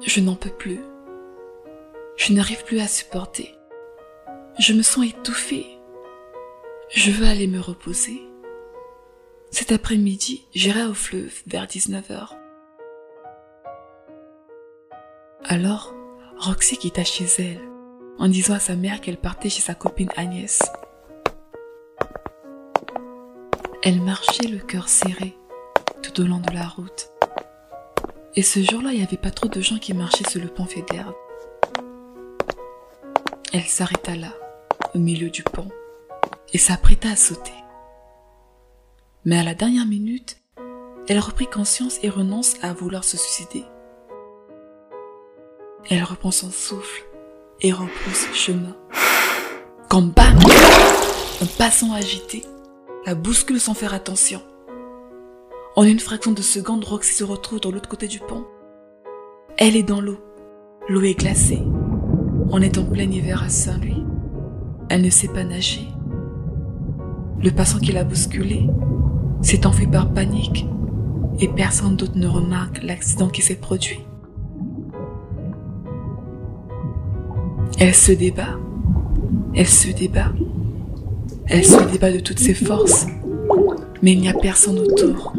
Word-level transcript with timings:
Je 0.00 0.20
n'en 0.20 0.36
peux 0.36 0.50
plus. 0.50 0.80
Je 2.16 2.32
n'arrive 2.32 2.64
plus 2.64 2.80
à 2.80 2.88
supporter. 2.88 3.54
Je 4.58 4.72
me 4.72 4.82
sens 4.82 5.06
étouffée. 5.06 5.66
Je 6.90 7.10
veux 7.10 7.26
aller 7.26 7.46
me 7.46 7.60
reposer. 7.60 8.22
Cet 9.50 9.72
après-midi, 9.72 10.46
j'irai 10.54 10.84
au 10.84 10.94
fleuve 10.94 11.32
vers 11.46 11.66
19h. 11.66 12.28
Alors, 15.44 15.94
Roxy 16.38 16.76
quitta 16.76 17.04
chez 17.04 17.26
elle, 17.38 17.60
en 18.18 18.28
disant 18.28 18.54
à 18.54 18.58
sa 18.58 18.76
mère 18.76 19.00
qu'elle 19.00 19.16
partait 19.16 19.48
chez 19.48 19.60
sa 19.60 19.74
copine 19.74 20.10
Agnès. 20.16 20.60
Elle 23.82 24.00
marchait 24.00 24.48
le 24.48 24.58
cœur 24.58 24.88
serré 24.88 25.36
tout 26.02 26.22
au 26.22 26.24
long 26.26 26.40
de 26.40 26.52
la 26.52 26.66
route. 26.66 27.13
Et 28.36 28.42
ce 28.42 28.60
jour-là, 28.60 28.90
il 28.92 28.98
n'y 28.98 29.04
avait 29.04 29.16
pas 29.16 29.30
trop 29.30 29.48
de 29.48 29.60
gens 29.60 29.78
qui 29.78 29.94
marchaient 29.94 30.28
sur 30.28 30.40
le 30.40 30.48
pont 30.48 30.64
Fédère. 30.64 31.12
Elle 33.52 33.62
s'arrêta 33.62 34.16
là, 34.16 34.32
au 34.94 34.98
milieu 34.98 35.30
du 35.30 35.44
pont, 35.44 35.68
et 36.52 36.58
s'apprêta 36.58 37.10
à 37.10 37.16
sauter. 37.16 37.52
Mais 39.24 39.38
à 39.38 39.44
la 39.44 39.54
dernière 39.54 39.86
minute, 39.86 40.38
elle 41.08 41.20
reprit 41.20 41.46
conscience 41.46 41.98
et 42.02 42.08
renonce 42.08 42.56
à 42.62 42.72
vouloir 42.72 43.04
se 43.04 43.16
suicider. 43.16 43.64
Elle 45.88 46.02
reprend 46.02 46.30
son 46.30 46.50
souffle 46.50 47.04
et 47.60 47.72
repousse 47.72 48.26
chemin. 48.32 48.76
Quand 49.88 50.02
bam, 50.02 50.38
un 51.40 51.46
passant 51.58 51.92
agité 51.92 52.44
la 53.06 53.14
bouscule 53.14 53.60
sans 53.60 53.74
faire 53.74 53.94
attention. 53.94 54.42
En 55.76 55.82
une 55.82 55.98
fraction 55.98 56.30
de 56.30 56.40
seconde, 56.40 56.84
Roxy 56.84 57.14
se 57.14 57.24
retrouve 57.24 57.60
de 57.60 57.68
l'autre 57.68 57.88
côté 57.88 58.06
du 58.06 58.20
pont. 58.20 58.44
Elle 59.58 59.74
est 59.74 59.82
dans 59.82 60.00
l'eau. 60.00 60.18
L'eau 60.88 61.02
est 61.02 61.18
glacée. 61.18 61.62
On 62.50 62.62
est 62.62 62.78
en 62.78 62.84
plein 62.84 63.10
hiver 63.10 63.42
à 63.42 63.48
Saint-Louis. 63.48 64.04
Elle 64.88 65.02
ne 65.02 65.10
sait 65.10 65.26
pas 65.26 65.42
nager. 65.42 65.88
Le 67.42 67.50
passant 67.50 67.80
qui 67.80 67.90
l'a 67.90 68.04
bousculée 68.04 68.68
s'est 69.42 69.66
enfui 69.66 69.88
par 69.88 70.12
panique 70.12 70.64
et 71.40 71.48
personne 71.48 71.96
d'autre 71.96 72.16
ne 72.16 72.28
remarque 72.28 72.80
l'accident 72.84 73.28
qui 73.28 73.42
s'est 73.42 73.56
produit. 73.56 74.00
Elle 77.80 77.96
se 77.96 78.12
débat. 78.12 78.60
Elle 79.56 79.66
se 79.66 79.90
débat. 79.90 80.30
Elle 81.46 81.64
se 81.64 81.82
débat 81.90 82.12
de 82.12 82.20
toutes 82.20 82.38
ses 82.38 82.54
forces, 82.54 83.06
mais 84.02 84.12
il 84.12 84.20
n'y 84.20 84.28
a 84.28 84.34
personne 84.34 84.78
autour. 84.78 85.32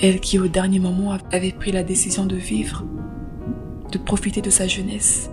Elle 0.00 0.20
qui 0.20 0.38
au 0.38 0.46
dernier 0.46 0.78
moment 0.78 1.16
avait 1.32 1.52
pris 1.52 1.72
la 1.72 1.82
décision 1.82 2.24
de 2.24 2.36
vivre, 2.36 2.84
de 3.90 3.98
profiter 3.98 4.40
de 4.40 4.50
sa 4.50 4.66
jeunesse. 4.66 5.30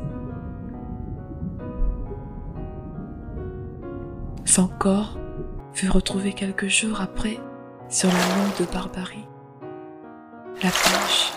Son 4.44 4.67
corps 4.67 5.20
fut 5.73 5.89
retrouvé 5.89 6.33
quelques 6.33 6.67
jours 6.67 7.02
après 7.02 7.39
sur 7.89 8.09
la 8.09 8.14
langue 8.14 8.58
de 8.59 8.66
Barbarie. 8.72 9.28
La 10.64 10.70
plage. 10.70 11.33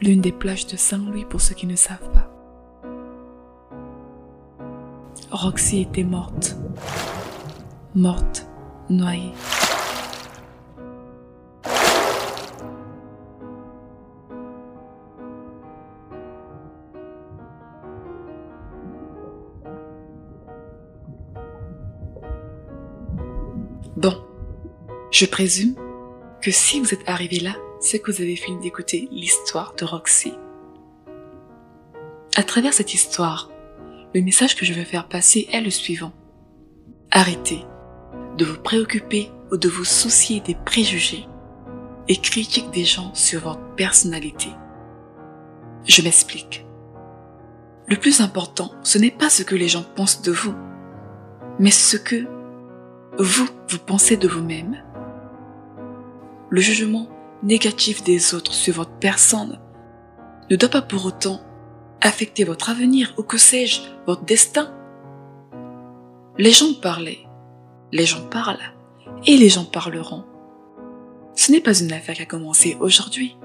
L'une 0.00 0.20
des 0.20 0.32
plages 0.32 0.66
de 0.66 0.76
Saint-Louis 0.76 1.24
pour 1.24 1.40
ceux 1.40 1.54
qui 1.54 1.66
ne 1.66 1.74
savent 1.74 2.10
pas. 2.12 2.30
Roxy 5.30 5.80
était 5.80 6.04
morte. 6.04 6.56
Morte, 7.94 8.46
noyée. 8.90 9.32
Bon, 23.96 24.14
je 25.10 25.24
présume 25.24 25.74
que 26.42 26.50
si 26.50 26.80
vous 26.80 26.92
êtes 26.92 27.00
arrivé 27.06 27.40
là, 27.40 27.56
c'est 27.80 28.00
que 28.00 28.12
vous 28.12 28.20
avez 28.20 28.36
fini 28.36 28.60
d'écouter 28.60 29.08
l'histoire 29.10 29.74
de 29.76 29.86
Roxy. 29.86 30.34
À 32.36 32.42
travers 32.42 32.74
cette 32.74 32.92
histoire, 32.92 33.50
le 34.14 34.20
message 34.20 34.56
que 34.56 34.66
je 34.66 34.74
veux 34.74 34.84
faire 34.84 35.08
passer 35.08 35.48
est 35.50 35.62
le 35.62 35.70
suivant. 35.70 36.12
Arrêtez 37.10 37.64
de 38.38 38.44
vous 38.44 38.58
préoccuper 38.58 39.30
ou 39.52 39.56
de 39.56 39.68
vous 39.68 39.84
soucier 39.84 40.40
des 40.40 40.54
préjugés 40.54 41.26
et 42.06 42.16
critiques 42.16 42.70
des 42.70 42.84
gens 42.84 43.12
sur 43.14 43.40
votre 43.40 43.74
personnalité. 43.74 44.48
Je 45.84 46.02
m'explique. 46.02 46.64
Le 47.88 47.96
plus 47.96 48.20
important, 48.20 48.70
ce 48.82 48.98
n'est 48.98 49.10
pas 49.10 49.28
ce 49.28 49.42
que 49.42 49.54
les 49.54 49.68
gens 49.68 49.84
pensent 49.96 50.22
de 50.22 50.32
vous, 50.32 50.54
mais 51.58 51.70
ce 51.70 51.96
que 51.96 52.26
vous, 53.18 53.48
vous 53.68 53.78
pensez 53.78 54.16
de 54.16 54.28
vous-même. 54.28 54.82
Le 56.50 56.60
jugement 56.60 57.08
négatif 57.42 58.04
des 58.04 58.34
autres 58.34 58.54
sur 58.54 58.74
votre 58.74 58.98
personne 58.98 59.58
ne 60.50 60.56
doit 60.56 60.68
pas 60.68 60.82
pour 60.82 61.04
autant 61.06 61.40
affecter 62.00 62.44
votre 62.44 62.70
avenir 62.70 63.14
ou 63.18 63.22
que 63.22 63.38
sais-je, 63.38 63.80
votre 64.06 64.24
destin. 64.24 64.72
Les 66.38 66.52
gens 66.52 66.74
parlaient, 66.80 67.27
les 67.92 68.06
gens 68.06 68.26
parlent 68.28 68.72
et 69.26 69.36
les 69.36 69.48
gens 69.48 69.64
parleront. 69.64 70.24
Ce 71.34 71.52
n'est 71.52 71.60
pas 71.60 71.78
une 71.78 71.92
affaire 71.92 72.16
qui 72.16 72.22
a 72.22 72.26
commencé 72.26 72.76
aujourd'hui. 72.80 73.36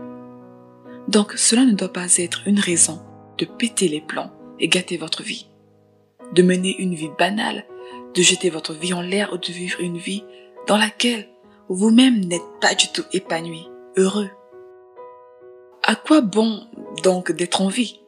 Donc 1.08 1.34
cela 1.34 1.66
ne 1.66 1.74
doit 1.74 1.94
pas 1.94 2.18
être 2.18 2.42
une 2.48 2.60
raison 2.60 3.02
de 3.38 3.46
péter 3.46 3.88
les 3.88 4.02
plans 4.02 4.32
et 4.60 4.68
gâter 4.68 4.98
votre 4.98 5.24
vie, 5.24 5.50
de 6.34 6.44
mener 6.44 6.76
une 6.80 6.96
vie 6.96 7.12
banale, 7.18 7.66
de 8.14 8.22
jeter 8.22 8.50
votre 8.50 8.74
vie 8.74 8.94
en 8.94 9.02
l'air 9.02 9.34
ou 9.34 9.38
de 9.38 9.52
vivre 9.52 9.80
une 9.82 9.98
vie 9.98 10.24
dans 10.68 10.78
laquelle 10.78 11.28
vous-même 11.70 12.20
n'êtes 12.26 12.60
pas 12.62 12.76
du 12.76 12.88
tout 12.92 13.04
épanoui, 13.12 13.68
heureux. 13.98 14.30
À 15.84 15.96
quoi 15.96 16.22
bon 16.22 16.68
donc 17.04 17.32
d'être 17.32 17.62
en 17.62 17.68
vie? 17.68 18.02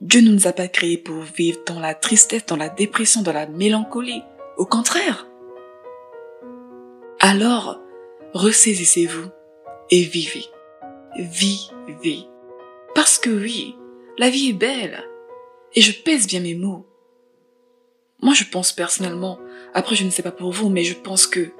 Dieu 0.00 0.20
ne 0.20 0.30
nous 0.30 0.46
a 0.46 0.52
pas 0.52 0.68
créés 0.68 0.98
pour 0.98 1.22
vivre 1.22 1.60
dans 1.66 1.80
la 1.80 1.94
tristesse, 1.94 2.46
dans 2.46 2.56
la 2.56 2.68
dépression, 2.68 3.22
dans 3.22 3.32
la 3.32 3.46
mélancolie. 3.46 4.22
Au 4.56 4.66
contraire. 4.66 5.26
Alors, 7.20 7.80
ressaisissez-vous 8.34 9.28
et 9.90 10.02
vivez. 10.02 10.46
Vivez. 11.16 12.28
Parce 12.94 13.18
que 13.18 13.30
oui, 13.30 13.76
la 14.18 14.30
vie 14.30 14.50
est 14.50 14.54
belle. 14.54 15.02
Et 15.74 15.80
je 15.80 16.02
pèse 16.02 16.26
bien 16.26 16.40
mes 16.40 16.54
mots. 16.54 16.86
Moi, 18.22 18.34
je 18.34 18.44
pense 18.44 18.72
personnellement, 18.72 19.38
après 19.74 19.96
je 19.96 20.04
ne 20.04 20.10
sais 20.10 20.22
pas 20.22 20.30
pour 20.30 20.52
vous, 20.52 20.68
mais 20.68 20.84
je 20.84 20.94
pense 20.94 21.26
que 21.26 21.50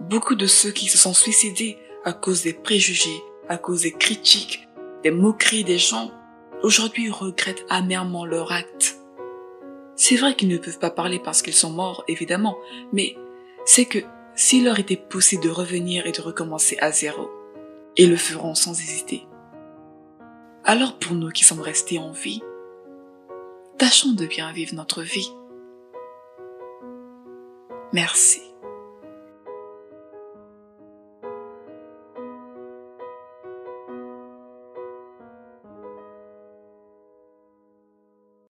beaucoup 0.00 0.34
de 0.34 0.46
ceux 0.46 0.72
qui 0.72 0.88
se 0.88 0.98
sont 0.98 1.14
suicidés 1.14 1.78
à 2.04 2.12
cause 2.12 2.42
des 2.42 2.52
préjugés, 2.52 3.22
à 3.48 3.56
cause 3.56 3.82
des 3.82 3.92
critiques, 3.92 4.66
des 5.04 5.10
moqueries 5.12 5.64
des 5.64 5.78
gens, 5.78 6.10
aujourd'hui 6.62 7.08
regrettent 7.08 7.64
amèrement 7.68 8.24
leur 8.24 8.50
acte. 8.50 8.98
C'est 9.96 10.16
vrai 10.16 10.34
qu'ils 10.34 10.48
ne 10.48 10.58
peuvent 10.58 10.78
pas 10.78 10.90
parler 10.90 11.18
parce 11.18 11.42
qu'ils 11.42 11.54
sont 11.54 11.70
morts, 11.70 12.04
évidemment, 12.08 12.56
mais 12.92 13.16
c'est 13.64 13.84
que 13.84 13.98
s'il 14.34 14.64
leur 14.64 14.78
était 14.78 14.96
possible 14.96 15.44
de 15.44 15.50
revenir 15.50 16.06
et 16.06 16.12
de 16.12 16.20
recommencer 16.20 16.78
à 16.80 16.90
zéro, 16.90 17.30
ils 17.96 18.10
le 18.10 18.16
feront 18.16 18.54
sans 18.54 18.72
hésiter. 18.72 19.26
Alors 20.64 20.98
pour 20.98 21.14
nous 21.14 21.30
qui 21.30 21.44
sommes 21.44 21.60
restés 21.60 21.98
en 21.98 22.12
vie, 22.12 22.42
tâchons 23.78 24.12
de 24.12 24.26
bien 24.26 24.52
vivre 24.52 24.74
notre 24.74 25.02
vie. 25.02 25.30
Merci. 27.92 28.51